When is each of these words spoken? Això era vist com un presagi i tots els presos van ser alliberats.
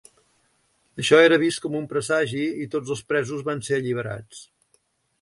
Això 1.03 1.19
era 1.25 1.39
vist 1.43 1.61
com 1.67 1.77
un 1.81 1.87
presagi 1.93 2.41
i 2.65 2.69
tots 2.77 2.97
els 2.97 3.07
presos 3.13 3.47
van 3.51 3.65
ser 3.71 3.81
alliberats. 3.81 4.47